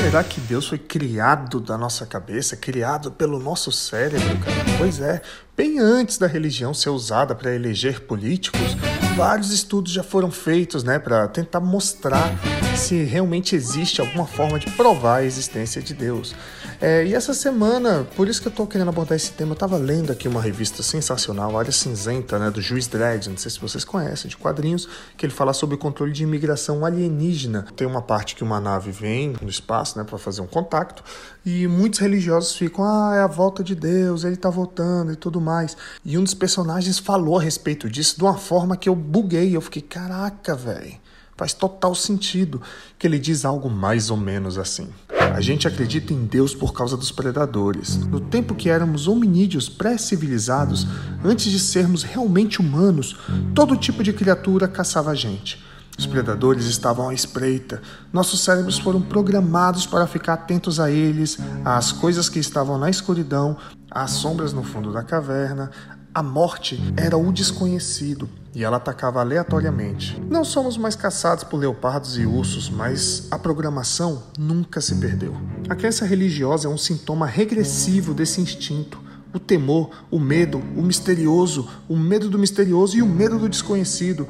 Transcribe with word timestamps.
Será 0.00 0.22
que 0.24 0.40
Deus 0.40 0.68
foi 0.68 0.78
criado 0.78 1.60
da 1.60 1.76
nossa 1.76 2.06
cabeça, 2.06 2.56
criado 2.56 3.10
pelo 3.10 3.38
nosso 3.38 3.72
cérebro, 3.72 4.38
cara? 4.38 4.56
Pois 4.78 5.00
é, 5.00 5.20
bem 5.56 5.80
antes 5.80 6.16
da 6.16 6.26
religião 6.26 6.72
ser 6.72 6.90
usada 6.90 7.34
para 7.34 7.54
eleger 7.54 8.00
políticos, 8.02 8.76
vários 9.16 9.50
estudos 9.50 9.92
já 9.92 10.04
foram 10.04 10.30
feitos, 10.30 10.84
né, 10.84 10.98
para 10.98 11.26
tentar 11.28 11.60
mostrar 11.60 12.32
se 12.78 13.02
realmente 13.02 13.56
existe 13.56 14.00
alguma 14.00 14.24
forma 14.24 14.58
de 14.58 14.70
provar 14.70 15.16
a 15.16 15.24
existência 15.24 15.82
de 15.82 15.92
Deus. 15.92 16.34
É, 16.80 17.04
e 17.04 17.12
essa 17.12 17.34
semana, 17.34 18.06
por 18.14 18.28
isso 18.28 18.40
que 18.40 18.46
eu 18.46 18.52
tô 18.52 18.66
querendo 18.66 18.88
abordar 18.88 19.16
esse 19.16 19.32
tema, 19.32 19.50
eu 19.52 19.56
tava 19.56 19.76
lendo 19.76 20.12
aqui 20.12 20.28
uma 20.28 20.40
revista 20.40 20.80
sensacional, 20.80 21.58
Área 21.58 21.72
Cinzenta, 21.72 22.38
né, 22.38 22.52
do 22.52 22.62
Juiz 22.62 22.86
Dredd, 22.86 23.28
não 23.28 23.36
sei 23.36 23.50
se 23.50 23.58
vocês 23.58 23.84
conhecem, 23.84 24.28
de 24.28 24.36
quadrinhos, 24.36 24.88
que 25.16 25.26
ele 25.26 25.32
fala 25.32 25.52
sobre 25.52 25.74
o 25.74 25.78
controle 25.78 26.12
de 26.12 26.22
imigração 26.22 26.84
alienígena. 26.84 27.66
Tem 27.74 27.84
uma 27.84 28.00
parte 28.00 28.36
que 28.36 28.44
uma 28.44 28.60
nave 28.60 28.92
vem 28.92 29.34
no 29.42 29.48
espaço, 29.48 29.98
né, 29.98 30.04
para 30.04 30.16
fazer 30.16 30.40
um 30.40 30.46
contato, 30.46 31.02
e 31.44 31.66
muitos 31.66 31.98
religiosos 31.98 32.54
ficam, 32.54 32.84
ah, 32.84 33.16
é 33.16 33.20
a 33.20 33.26
volta 33.26 33.64
de 33.64 33.74
Deus, 33.74 34.22
ele 34.22 34.36
tá 34.36 34.50
voltando 34.50 35.12
e 35.12 35.16
tudo 35.16 35.40
mais. 35.40 35.76
E 36.04 36.16
um 36.16 36.22
dos 36.22 36.34
personagens 36.34 36.98
falou 36.98 37.38
a 37.38 37.42
respeito 37.42 37.90
disso 37.90 38.16
de 38.16 38.22
uma 38.22 38.38
forma 38.38 38.76
que 38.76 38.88
eu 38.88 38.94
buguei, 38.94 39.56
eu 39.56 39.60
fiquei, 39.60 39.82
caraca, 39.82 40.54
velho. 40.54 41.07
Faz 41.38 41.54
total 41.54 41.94
sentido 41.94 42.60
que 42.98 43.06
ele 43.06 43.16
diz 43.16 43.44
algo 43.44 43.70
mais 43.70 44.10
ou 44.10 44.16
menos 44.16 44.58
assim. 44.58 44.88
A 45.08 45.40
gente 45.40 45.68
acredita 45.68 46.12
em 46.12 46.26
Deus 46.26 46.52
por 46.52 46.72
causa 46.72 46.96
dos 46.96 47.12
predadores. 47.12 47.96
No 47.96 48.18
tempo 48.18 48.56
que 48.56 48.68
éramos 48.68 49.06
hominídeos 49.06 49.68
pré-civilizados, 49.68 50.84
antes 51.24 51.52
de 51.52 51.60
sermos 51.60 52.02
realmente 52.02 52.60
humanos, 52.60 53.16
todo 53.54 53.76
tipo 53.76 54.02
de 54.02 54.12
criatura 54.12 54.66
caçava 54.66 55.12
a 55.12 55.14
gente. 55.14 55.62
Os 55.96 56.06
predadores 56.06 56.64
estavam 56.64 57.08
à 57.08 57.14
espreita. 57.14 57.80
Nossos 58.12 58.40
cérebros 58.40 58.80
foram 58.80 59.00
programados 59.00 59.86
para 59.86 60.08
ficar 60.08 60.34
atentos 60.34 60.80
a 60.80 60.90
eles, 60.90 61.38
às 61.64 61.92
coisas 61.92 62.28
que 62.28 62.40
estavam 62.40 62.78
na 62.78 62.90
escuridão, 62.90 63.56
às 63.88 64.10
sombras 64.10 64.52
no 64.52 64.64
fundo 64.64 64.92
da 64.92 65.04
caverna, 65.04 65.70
a 66.14 66.22
morte 66.22 66.80
era 66.96 67.16
o 67.16 67.32
desconhecido 67.32 68.28
e 68.54 68.64
ela 68.64 68.78
atacava 68.78 69.20
aleatoriamente. 69.20 70.20
Não 70.28 70.44
somos 70.44 70.76
mais 70.76 70.96
caçados 70.96 71.44
por 71.44 71.58
leopardos 71.58 72.18
e 72.18 72.26
ursos, 72.26 72.68
mas 72.68 73.28
a 73.30 73.38
programação 73.38 74.22
nunca 74.38 74.80
se 74.80 74.94
perdeu. 74.96 75.36
A 75.68 75.74
crença 75.74 76.04
religiosa 76.04 76.66
é 76.66 76.70
um 76.70 76.78
sintoma 76.78 77.26
regressivo 77.26 78.14
desse 78.14 78.40
instinto. 78.40 78.98
O 79.32 79.38
temor, 79.38 79.90
o 80.10 80.18
medo, 80.18 80.58
o 80.76 80.82
misterioso, 80.82 81.68
o 81.88 81.96
medo 81.96 82.28
do 82.30 82.38
misterioso 82.38 82.96
e 82.96 83.02
o 83.02 83.06
medo 83.06 83.38
do 83.38 83.48
desconhecido. 83.48 84.26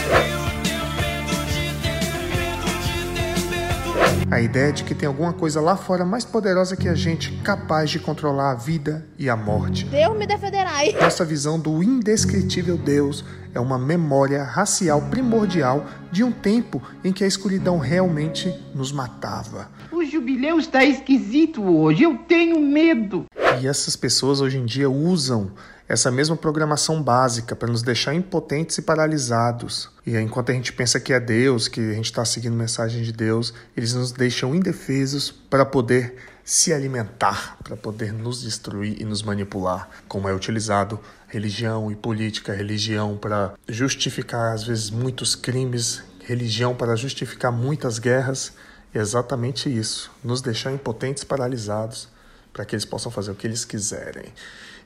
A 4.30 4.42
ideia 4.42 4.70
de 4.70 4.84
que 4.84 4.94
tem 4.94 5.06
alguma 5.06 5.32
coisa 5.32 5.58
lá 5.58 5.74
fora 5.74 6.04
mais 6.04 6.22
poderosa 6.22 6.76
que 6.76 6.86
a 6.86 6.94
gente, 6.94 7.32
capaz 7.42 7.88
de 7.88 7.98
controlar 7.98 8.50
a 8.50 8.54
vida 8.54 9.06
e 9.18 9.26
a 9.30 9.34
morte. 9.34 9.86
Deus 9.86 10.14
me 10.18 10.26
defenderai. 10.26 10.92
Nossa 11.00 11.24
visão 11.24 11.58
do 11.58 11.82
indescritível 11.82 12.76
Deus 12.76 13.24
é 13.54 13.58
uma 13.58 13.78
memória 13.78 14.44
racial 14.44 15.00
primordial 15.00 15.86
de 16.12 16.22
um 16.22 16.30
tempo 16.30 16.82
em 17.02 17.10
que 17.10 17.24
a 17.24 17.26
escuridão 17.26 17.78
realmente 17.78 18.54
nos 18.74 18.92
matava. 18.92 19.70
O 19.90 20.04
jubileu 20.04 20.58
está 20.58 20.84
esquisito 20.84 21.62
hoje, 21.62 22.02
eu 22.02 22.18
tenho 22.18 22.60
medo. 22.60 23.24
E 23.62 23.66
essas 23.66 23.96
pessoas 23.96 24.42
hoje 24.42 24.58
em 24.58 24.66
dia 24.66 24.90
usam 24.90 25.52
essa 25.88 26.10
mesma 26.10 26.36
programação 26.36 27.02
básica 27.02 27.56
para 27.56 27.68
nos 27.68 27.82
deixar 27.82 28.14
impotentes 28.14 28.76
e 28.76 28.82
paralisados. 28.82 29.88
E 30.04 30.16
enquanto 30.18 30.50
a 30.50 30.54
gente 30.54 30.72
pensa 30.72 31.00
que 31.00 31.12
é 31.12 31.18
Deus, 31.18 31.66
que 31.66 31.80
a 31.80 31.94
gente 31.94 32.06
está 32.06 32.24
seguindo 32.24 32.54
mensagem 32.54 33.02
de 33.02 33.12
Deus, 33.12 33.54
eles 33.74 33.94
nos 33.94 34.12
deixam 34.12 34.54
indefesos 34.54 35.30
para 35.30 35.64
poder 35.64 36.16
se 36.44 36.72
alimentar, 36.72 37.56
para 37.62 37.76
poder 37.76 38.12
nos 38.12 38.42
destruir 38.42 39.00
e 39.00 39.04
nos 39.04 39.22
manipular, 39.22 39.88
como 40.06 40.28
é 40.28 40.34
utilizado 40.34 41.00
religião 41.26 41.90
e 41.90 41.96
política, 41.96 42.54
religião 42.54 43.16
para 43.16 43.54
justificar 43.68 44.54
às 44.54 44.64
vezes 44.64 44.90
muitos 44.90 45.34
crimes, 45.34 46.02
religião 46.24 46.74
para 46.74 46.96
justificar 46.96 47.52
muitas 47.52 47.98
guerras. 47.98 48.52
É 48.94 48.98
exatamente 48.98 49.68
isso, 49.68 50.10
nos 50.24 50.40
deixar 50.40 50.72
impotentes, 50.72 51.22
paralisados, 51.24 52.08
para 52.52 52.64
que 52.64 52.74
eles 52.74 52.86
possam 52.86 53.12
fazer 53.12 53.30
o 53.30 53.34
que 53.34 53.46
eles 53.46 53.64
quiserem. 53.66 54.32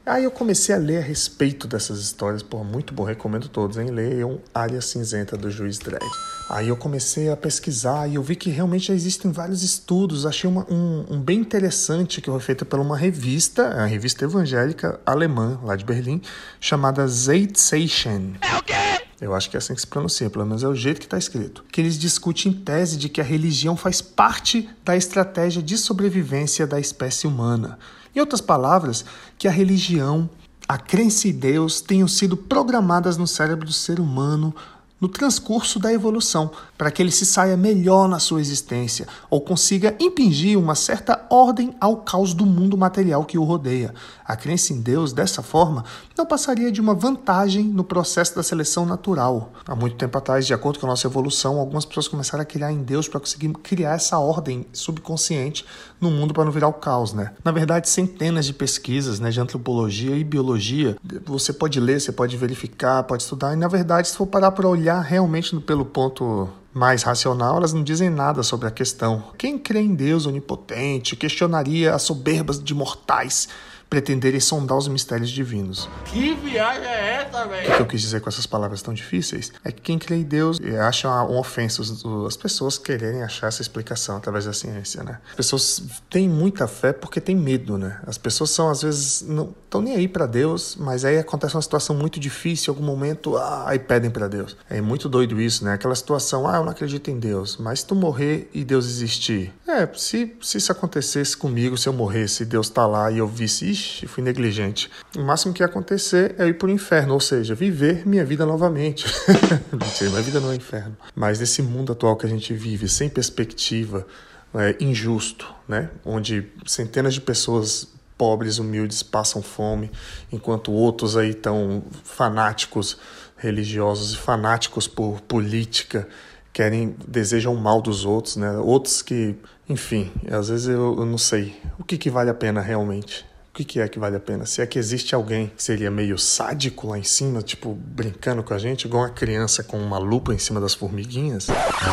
Aí 0.05 0.25
eu 0.25 0.33
comecei 0.33 0.75
a 0.75 0.79
ler 0.79 0.99
a 0.99 1.01
respeito 1.01 1.69
dessas 1.69 2.01
histórias, 2.01 2.43
pô, 2.43 2.65
muito 2.65 2.93
bom, 2.93 3.05
recomendo 3.05 3.49
todos, 3.49 3.79
hein? 3.79 3.89
Leiam 3.89 4.41
Área 4.53 4.81
Cinzenta 4.81 5.37
do 5.37 5.49
Juiz 5.49 5.79
Dredd. 5.79 6.03
Aí 6.51 6.69
eu 6.69 6.77
comecei 6.77 7.31
a 7.31 7.37
pesquisar 7.37 8.09
e 8.09 8.17
eu 8.17 8.23
vi 8.23 8.35
que 8.35 8.51
realmente 8.51 8.89
já 8.89 8.95
existem 8.95 9.31
vários 9.31 9.63
estudos. 9.63 10.27
Achei 10.27 10.51
uma, 10.51 10.67
um, 10.69 11.07
um, 11.09 11.21
bem 11.21 11.39
interessante 11.39 12.21
que 12.21 12.29
foi 12.29 12.41
feito 12.41 12.67
por 12.67 12.81
uma 12.81 12.97
revista, 12.97 13.69
a 13.69 13.87
revista 13.87 14.25
evangélica 14.25 14.99
alemã, 15.07 15.61
lá 15.63 15.77
de 15.77 15.85
Berlim, 15.85 16.21
chamada 16.61 17.07
Zeitzeichen. 17.07 18.35
É 18.41 18.57
o 18.57 18.63
quê? 18.65 18.75
Eu 19.21 19.33
acho 19.37 19.49
que 19.49 19.57
é 19.57 19.59
assim 19.59 19.73
que 19.73 19.81
se 19.81 19.87
pronuncia, 19.87 20.29
pelo 20.29 20.45
menos 20.45 20.65
é 20.65 20.69
o 20.69 20.75
jeito 20.75 20.99
que 20.99 21.07
está 21.07 21.17
escrito. 21.17 21.65
Que 21.71 21.81
eles 21.81 21.97
discutem 21.97 22.51
em 22.51 22.55
tese 22.57 22.97
de 22.97 23.09
que 23.09 23.21
a 23.21 23.25
religião 23.25 23.77
faz 23.77 24.03
parte 24.03 24.69
da 24.85 24.97
estratégia 24.97 25.63
de 25.63 25.79
sobrevivência 25.79 26.67
da 26.67 26.81
espécie 26.81 27.29
humana. 27.29 27.79
Em 28.15 28.21
outras 28.21 28.41
palavras, 28.41 29.05
que 29.39 29.49
a 29.49 29.51
religião, 29.51 30.29
a 30.69 30.79
crença 30.79 31.29
em 31.29 31.33
Deus 31.33 31.81
tenham 31.81 32.09
sido 32.09 32.37
programadas 32.37 33.17
no 33.17 33.27
cérebro 33.27 33.67
do 33.67 33.73
ser 33.73 34.01
humano 34.01 34.55
no 35.03 35.09
transcurso 35.09 35.81
da 35.81 35.93
evolução, 35.93 36.53
para 36.79 36.89
que 36.89 37.03
ele 37.03 37.11
se 37.11 37.27
saia 37.27 37.57
melhor 37.57 38.09
na 38.09 38.21
sua 38.21 38.41
existência 38.41 39.09
ou 39.29 39.41
consiga 39.41 39.97
impingir 39.99 40.57
uma 40.57 40.77
certa 40.77 41.27
ordem 41.29 41.75
ao 41.81 41.97
caos 41.97 42.33
do 42.33 42.47
mundo 42.47 42.79
material 42.79 43.25
que 43.25 43.37
o 43.37 43.43
rodeia. 43.43 43.93
A 44.25 44.37
crença 44.37 44.73
em 44.73 44.81
Deus, 44.81 45.13
dessa 45.13 45.43
forma, 45.43 45.85
não 46.17 46.25
passaria 46.25 46.71
de 46.71 46.81
uma 46.81 46.95
vantagem 46.95 47.65
no 47.65 47.83
processo 47.83 48.37
da 48.37 48.45
seleção 48.45 48.87
natural. 48.87 49.53
Há 49.67 49.75
muito 49.75 49.97
tempo 49.97 50.17
atrás, 50.17 50.47
de 50.47 50.55
acordo 50.55 50.79
com 50.79 50.87
a 50.87 50.91
nossa 50.91 51.09
evolução, 51.09 51.59
algumas 51.59 51.85
pessoas 51.85 52.07
começaram 52.07 52.43
a 52.43 52.47
criar 52.47 52.71
em 52.71 52.83
Deus 52.83 53.09
para 53.09 53.19
conseguir 53.19 53.53
criar 53.55 53.95
essa 53.95 54.19
ordem 54.19 54.65
subconsciente 54.73 55.65
no 56.01 56.11
mundo 56.11 56.33
para 56.33 56.45
não 56.45 56.53
virar 56.53 56.69
o 56.69 56.73
caos, 56.73 57.13
né? 57.13 57.33
Na 57.45 57.51
verdade, 57.51 57.89
centenas 57.89 58.47
de 58.47 58.53
pesquisas, 58.53 59.19
né, 59.21 59.31
de 59.31 59.41
antropologia 59.41 60.17
e 60.17 60.25
biologia, 60.25 60.97
você 61.25 61.53
pode 61.53 61.79
ler, 61.79 62.01
você 62.01 62.13
pode 62.13 62.37
verificar, 62.37 63.03
pode 63.05 63.23
estudar, 63.23 63.53
e 63.53 63.57
na 63.57 63.69
verdade, 63.69 64.09
se 64.09 64.17
for 64.17 64.27
parar 64.27 64.51
para 64.51 64.67
olhar 64.67 64.92
realmente 65.01 65.59
pelo 65.61 65.85
ponto 65.85 66.49
mais 66.75 67.03
racional, 67.03 67.57
elas 67.57 67.73
não 67.73 67.83
dizem 67.83 68.09
nada 68.09 68.43
sobre 68.43 68.67
a 68.67 68.71
questão. 68.71 69.25
Quem 69.37 69.59
crê 69.59 69.81
em 69.81 69.95
Deus 69.95 70.27
onipotente 70.27 71.17
questionaria 71.17 71.95
as 71.95 72.03
soberbas 72.03 72.63
de 72.63 72.75
mortais 72.75 73.49
pretenderem 73.93 74.41
sondar 74.41 74.79
os 74.79 74.89
mistérios 74.89 75.29
divinos. 75.29 75.87
Que 76.07 76.35
viagem 76.37 76.89
é 76.89 77.27
essa, 77.27 77.45
velho? 77.45 77.71
O 77.71 77.77
que 77.77 77.83
eu 77.83 77.87
quis 77.87 78.01
dizer 78.01 78.23
com 78.23 78.31
essas 78.31 78.47
palavras 78.47 78.81
tão 78.81 78.95
difíceis 78.95 79.53
é 79.63 79.71
que 79.71 79.83
quem 79.83 79.99
crê 79.99 80.17
em 80.17 80.23
Deus 80.23 80.59
acha 80.81 81.11
uma 81.11 81.39
ofensa 81.39 81.83
as 82.27 82.35
pessoas 82.35 82.79
quererem 82.79 83.23
achar 83.23 83.49
essa 83.49 83.61
explicação 83.61 84.17
através 84.17 84.47
da 84.47 84.55
ciência, 84.55 85.03
né? 85.03 85.19
As 85.29 85.37
pessoas 85.37 85.83
têm 86.09 86.27
muita 86.27 86.67
fé 86.67 86.91
porque 86.91 87.21
têm 87.21 87.37
medo, 87.37 87.77
né? 87.77 88.01
As 88.07 88.17
pessoas 88.17 88.49
são, 88.49 88.71
às 88.71 88.81
vezes, 88.81 89.21
não 89.29 89.55
estão 89.63 89.83
nem 89.83 89.95
aí 89.95 90.09
para 90.09 90.25
Deus, 90.25 90.75
mas 90.81 91.05
aí 91.05 91.19
acontece 91.19 91.55
uma 91.55 91.61
situação 91.61 91.95
muito 91.95 92.19
difícil, 92.19 92.73
em 92.73 92.75
algum 92.75 92.87
momento, 92.87 93.37
ah, 93.37 93.65
aí 93.67 93.79
pedem 93.79 94.11
para 94.11 94.27
Deus. 94.27 94.57
É 94.71 94.81
muito 94.81 95.07
doido 95.07 95.39
isso, 95.39 95.67
né? 95.67 95.75
Aquela 95.75 95.95
situação, 95.95 96.49
ah, 96.49 96.57
eu 96.57 96.65
não 96.65 96.73
acredito 96.73 97.11
em 97.11 97.19
Deus, 97.19 97.59
mas 97.59 97.81
se 97.81 97.87
tu 97.87 97.95
morrer 97.95 98.49
e 98.55 98.65
Deus 98.65 98.87
existir, 98.87 99.53
é, 99.69 99.87
se, 99.95 100.35
se 100.41 100.59
isso 100.59 100.73
acontecesse 100.73 101.37
comigo, 101.37 101.77
se 101.77 101.89
eu 101.89 101.93
morresse 101.93 102.43
e 102.43 102.47
Deus 102.47 102.71
tá 102.71 102.87
lá 102.87 103.11
e 103.11 103.19
eu 103.19 103.27
visse, 103.27 103.71
ixi, 103.71 103.82
fui 104.07 104.23
negligente. 104.23 104.91
O 105.17 105.23
máximo 105.23 105.53
que 105.53 105.63
ia 105.63 105.67
acontecer 105.67 106.35
é 106.39 106.47
ir 106.47 106.55
pro 106.55 106.71
inferno, 106.71 107.15
ou 107.15 107.21
seja, 107.21 107.55
viver 107.55 108.07
minha 108.07 108.25
vida 108.25 108.45
novamente. 108.47 109.07
Mentira, 109.73 110.11
minha 110.11 110.23
vida 110.23 110.41
não 110.41 110.53
é 110.53 110.57
inferno. 110.57 110.97
Mas 111.15 111.41
nesse 111.41 111.63
mundo 111.63 111.93
atual 111.93 112.17
que 112.17 112.27
a 112.27 112.29
gente 112.29 112.53
vive, 112.55 112.89
sem 112.89 113.09
perspectiva, 113.09 114.07
é, 114.55 114.77
injusto, 114.81 115.53
né? 115.67 115.91
Onde 116.05 116.47
centenas 116.67 117.15
de 117.15 117.21
pessoas 117.21 117.89
pobres, 118.17 118.59
humildes 118.59 119.03
passam 119.03 119.43
fome, 119.43 119.91
enquanto 120.31 120.71
outros 120.71 121.17
aí 121.17 121.31
estão 121.31 121.83
fanáticos 122.05 122.99
religiosos 123.37 124.15
e 124.15 124.17
fanáticos 124.17 124.87
por 124.87 125.21
política 125.23 126.07
querem 126.53 126.95
desejam 127.09 127.55
o 127.55 127.61
mal 127.61 127.81
dos 127.81 128.05
outros, 128.05 128.37
né? 128.37 128.53
Outros 128.59 129.01
que, 129.01 129.35
enfim, 129.69 130.13
às 130.31 130.49
vezes 130.49 130.69
eu, 130.69 130.97
eu 130.99 131.07
não 131.07 131.19
sei 131.19 131.57
o 131.79 131.85
que, 131.85 131.97
que 131.97 132.11
vale 132.11 132.31
a 132.31 132.35
pena 132.35 132.61
realmente. 132.61 133.25
O 133.53 133.55
que, 133.55 133.65
que 133.65 133.81
é 133.81 133.87
que 133.87 133.99
vale 133.99 134.17
a 134.17 134.21
pena? 134.21 134.47
Se 134.47 134.63
é 134.63 134.67
que 134.67 134.79
existe 134.79 135.15
alguém 135.15 135.49
que 135.55 135.63
seria 135.63 135.91
meio 135.91 136.17
sádico 136.17 136.87
lá 136.89 136.99
em 136.99 137.03
cima, 137.03 137.43
tipo, 137.43 137.75
brincando 137.75 138.43
com 138.43 138.55
a 138.55 138.59
gente, 138.59 138.87
igual 138.87 139.03
uma 139.03 139.11
criança 139.11 139.63
com 139.63 139.77
uma 139.77 139.99
lupa 139.99 140.33
em 140.33 140.39
cima 140.39 140.59
das 140.59 140.73
formiguinhas? 140.73 141.49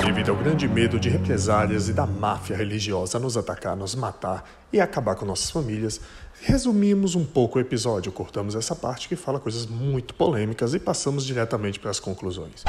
Devido 0.05 0.29
ao 0.29 0.37
grande 0.37 0.69
medo 0.69 0.97
de 0.97 1.09
represálias 1.09 1.89
e 1.89 1.93
da 1.93 2.05
máfia 2.05 2.55
religiosa 2.55 3.19
nos 3.19 3.35
atacar, 3.35 3.75
nos 3.75 3.93
matar 3.93 4.49
e 4.71 4.79
acabar 4.79 5.15
com 5.15 5.25
nossas 5.25 5.49
famílias. 5.49 5.99
Resumimos 6.41 7.15
um 7.15 7.25
pouco 7.25 7.57
o 7.57 7.61
episódio, 7.61 8.13
cortamos 8.13 8.55
essa 8.55 8.73
parte 8.73 9.09
que 9.09 9.15
fala 9.17 9.41
coisas 9.41 9.65
muito 9.65 10.13
polêmicas 10.13 10.73
e 10.73 10.79
passamos 10.79 11.25
diretamente 11.25 11.79
para 11.79 11.91
as 11.91 11.99
conclusões. 11.99 12.63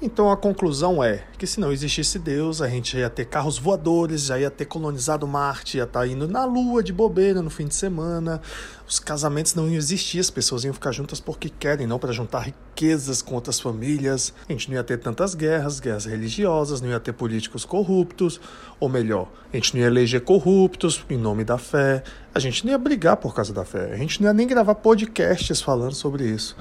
Então 0.00 0.30
a 0.30 0.36
conclusão 0.36 1.02
é 1.02 1.24
que 1.36 1.44
se 1.44 1.58
não 1.58 1.72
existisse 1.72 2.20
Deus, 2.20 2.62
a 2.62 2.68
gente 2.68 2.96
ia 2.96 3.10
ter 3.10 3.24
carros 3.24 3.58
voadores, 3.58 4.26
já 4.26 4.38
ia 4.38 4.50
ter 4.50 4.66
colonizado 4.66 5.26
Marte, 5.26 5.76
ia 5.76 5.82
estar 5.82 6.00
tá 6.00 6.06
indo 6.06 6.28
na 6.28 6.44
Lua 6.44 6.84
de 6.84 6.92
bobeira 6.92 7.42
no 7.42 7.50
fim 7.50 7.66
de 7.66 7.74
semana, 7.74 8.40
os 8.88 9.00
casamentos 9.00 9.56
não 9.56 9.66
iam 9.66 9.74
existir, 9.74 10.20
as 10.20 10.30
pessoas 10.30 10.62
iam 10.62 10.72
ficar 10.72 10.92
juntas 10.92 11.18
porque 11.18 11.48
querem, 11.48 11.88
não 11.88 11.98
para 11.98 12.12
juntar 12.12 12.40
riquezas 12.40 13.20
com 13.20 13.34
outras 13.34 13.58
famílias. 13.58 14.32
A 14.48 14.52
gente 14.52 14.70
não 14.70 14.76
ia 14.76 14.84
ter 14.84 14.98
tantas 14.98 15.34
guerras, 15.34 15.80
guerras 15.80 16.04
religiosas, 16.04 16.80
não 16.80 16.90
ia 16.90 17.00
ter 17.00 17.12
políticos 17.12 17.64
corruptos, 17.64 18.40
ou 18.78 18.88
melhor, 18.88 19.28
a 19.52 19.56
gente 19.56 19.74
não 19.74 19.80
ia 19.80 19.88
eleger 19.88 20.20
corruptos 20.20 21.04
em 21.10 21.16
nome 21.16 21.42
da 21.46 21.56
fé, 21.56 22.02
a 22.34 22.38
gente 22.38 22.64
não 22.64 22.72
ia 22.72 22.78
brigar 22.78 23.16
por 23.16 23.34
causa 23.34 23.52
da 23.52 23.64
fé, 23.64 23.92
a 23.92 23.96
gente 23.96 24.20
não 24.20 24.28
ia 24.28 24.34
nem 24.34 24.46
gravar 24.46 24.74
podcasts 24.74 25.60
falando 25.62 25.94
sobre 25.94 26.24
isso. 26.24 26.56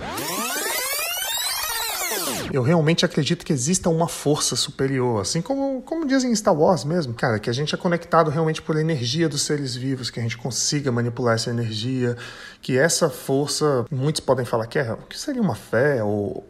Eu 2.53 2.61
realmente 2.61 3.03
acredito 3.03 3.45
que 3.45 3.51
exista 3.51 3.89
uma 3.89 4.07
força 4.07 4.55
superior, 4.55 5.19
assim 5.19 5.41
como, 5.41 5.81
como 5.81 6.05
dizem 6.05 6.31
em 6.31 6.35
Star 6.35 6.55
Wars 6.55 6.85
mesmo, 6.85 7.13
cara, 7.13 7.37
que 7.37 7.49
a 7.49 7.53
gente 7.53 7.75
é 7.75 7.77
conectado 7.77 8.31
realmente 8.31 8.61
por 8.61 8.77
energia 8.77 9.27
dos 9.27 9.41
seres 9.41 9.75
vivos, 9.75 10.09
que 10.09 10.21
a 10.21 10.23
gente 10.23 10.37
consiga 10.37 10.89
manipular 10.89 11.35
essa 11.35 11.49
energia, 11.49 12.15
que 12.61 12.77
essa 12.77 13.09
força, 13.09 13.85
muitos 13.91 14.21
podem 14.21 14.45
falar 14.45 14.67
que, 14.67 14.79
é, 14.79 14.95
que 15.09 15.19
seria 15.19 15.41
uma 15.41 15.55
fé 15.55 16.01
ou 16.01 16.45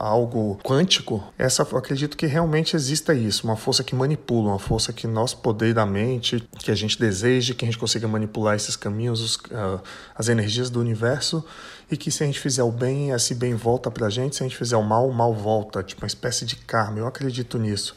algo 0.00 0.58
quântico, 0.62 1.22
essa 1.36 1.66
eu 1.70 1.78
acredito 1.78 2.16
que 2.16 2.26
realmente 2.26 2.74
exista 2.74 3.12
isso, 3.14 3.44
uma 3.44 3.56
força 3.56 3.84
que 3.84 3.94
manipula, 3.94 4.50
uma 4.50 4.58
força 4.58 4.92
que 4.92 5.06
nós 5.06 5.34
poder 5.34 5.74
da 5.74 5.84
mente, 5.84 6.42
que 6.58 6.70
a 6.70 6.74
gente 6.74 6.98
deseje, 6.98 7.54
que 7.54 7.64
a 7.64 7.68
gente 7.68 7.78
consiga 7.78 8.08
manipular 8.08 8.56
esses 8.56 8.76
caminhos, 8.76 9.20
os, 9.20 9.36
uh, 9.36 9.80
as 10.14 10.28
energias 10.28 10.70
do 10.70 10.80
universo 10.80 11.44
e 11.90 11.96
que 11.96 12.10
se 12.10 12.22
a 12.22 12.26
gente 12.26 12.40
fizer 12.40 12.62
o 12.62 12.70
bem, 12.70 13.10
esse 13.10 13.34
bem 13.34 13.54
volta 13.54 13.90
pra 13.90 14.08
gente, 14.08 14.36
se 14.36 14.42
a 14.42 14.46
gente 14.46 14.56
fizer 14.56 14.76
o 14.76 14.82
mal, 14.82 15.08
o 15.08 15.12
mal 15.12 15.34
volta, 15.34 15.82
tipo 15.82 16.02
uma 16.02 16.06
espécie 16.06 16.46
de 16.46 16.56
karma. 16.56 16.98
Eu 16.98 17.06
acredito 17.06 17.58
nisso. 17.58 17.94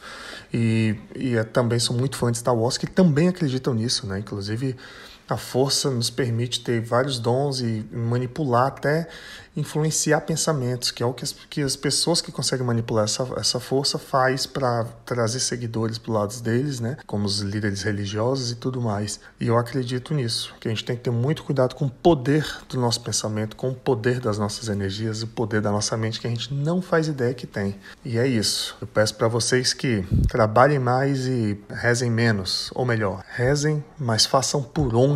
E, 0.52 0.96
e 1.16 1.36
é, 1.36 1.44
também 1.44 1.78
sou 1.78 1.96
muito 1.96 2.16
fã 2.16 2.30
de 2.30 2.38
Star 2.38 2.54
Wars 2.54 2.76
que 2.76 2.86
também 2.86 3.28
acreditam 3.28 3.72
nisso, 3.72 4.06
né? 4.06 4.18
Inclusive 4.18 4.76
a 5.28 5.36
força 5.36 5.90
nos 5.90 6.10
permite 6.10 6.60
ter 6.60 6.80
vários 6.80 7.18
dons 7.18 7.60
e 7.60 7.84
manipular 7.92 8.66
até 8.66 9.08
influenciar 9.56 10.20
pensamentos, 10.22 10.90
que 10.90 11.02
é 11.02 11.06
o 11.06 11.12
que 11.12 11.24
as, 11.24 11.34
que 11.48 11.62
as 11.62 11.76
pessoas 11.76 12.20
que 12.20 12.32
conseguem 12.32 12.66
manipular 12.66 13.04
essa, 13.04 13.26
essa 13.36 13.60
força 13.60 13.98
faz 13.98 14.46
para 14.46 14.84
trazer 15.06 15.40
seguidores 15.40 15.96
para 15.96 16.12
lado 16.12 16.40
deles, 16.40 16.80
né? 16.80 16.96
Como 17.06 17.24
os 17.24 17.40
líderes 17.40 17.82
religiosos 17.82 18.50
e 18.50 18.56
tudo 18.56 18.80
mais. 18.80 19.20
E 19.38 19.46
eu 19.46 19.56
acredito 19.56 20.12
nisso, 20.12 20.54
que 20.58 20.68
a 20.68 20.70
gente 20.70 20.84
tem 20.84 20.96
que 20.96 21.02
ter 21.02 21.10
muito 21.10 21.44
cuidado 21.44 21.74
com 21.74 21.86
o 21.86 21.90
poder 21.90 22.46
do 22.68 22.80
nosso 22.80 23.00
pensamento, 23.00 23.56
com 23.56 23.70
o 23.70 23.74
poder 23.74 24.20
das 24.20 24.38
nossas 24.38 24.68
energias 24.68 25.22
o 25.22 25.26
poder 25.26 25.60
da 25.60 25.70
nossa 25.70 25.96
mente 25.96 26.20
que 26.20 26.26
a 26.26 26.30
gente 26.30 26.52
não 26.52 26.82
faz 26.82 27.06
ideia 27.08 27.32
que 27.32 27.46
tem. 27.46 27.76
E 28.04 28.18
é 28.18 28.26
isso. 28.26 28.76
Eu 28.80 28.86
peço 28.86 29.14
para 29.14 29.28
vocês 29.28 29.72
que 29.72 30.04
trabalhem 30.28 30.78
mais 30.78 31.26
e 31.26 31.58
rezem 31.70 32.10
menos, 32.10 32.70
ou 32.74 32.84
melhor, 32.84 33.22
rezem, 33.28 33.84
mas 33.98 34.26
façam 34.26 34.62
por 34.62 34.94
onde 34.94 35.13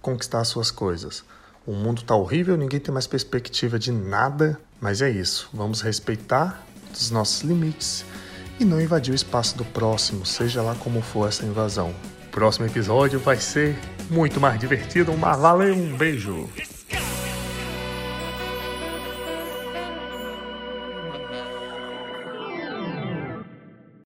conquistar 0.00 0.40
as 0.40 0.48
suas 0.48 0.70
coisas. 0.70 1.24
O 1.66 1.72
mundo 1.72 2.00
está 2.00 2.14
horrível, 2.14 2.56
ninguém 2.56 2.80
tem 2.80 2.92
mais 2.92 3.06
perspectiva 3.06 3.78
de 3.78 3.92
nada, 3.92 4.58
mas 4.80 5.02
é 5.02 5.10
isso. 5.10 5.50
Vamos 5.52 5.80
respeitar 5.80 6.64
os 6.92 7.10
nossos 7.10 7.42
limites 7.42 8.04
e 8.58 8.64
não 8.64 8.80
invadir 8.80 9.12
o 9.12 9.14
espaço 9.14 9.56
do 9.56 9.64
próximo, 9.64 10.24
seja 10.24 10.62
lá 10.62 10.74
como 10.76 11.02
for 11.02 11.28
essa 11.28 11.44
invasão. 11.44 11.94
O 12.26 12.30
próximo 12.30 12.66
episódio 12.66 13.20
vai 13.20 13.36
ser 13.36 13.78
muito 14.10 14.40
mais 14.40 14.58
divertido, 14.58 15.16
mas 15.16 15.38
valeu, 15.38 15.74
um 15.74 15.96
beijo! 15.96 16.48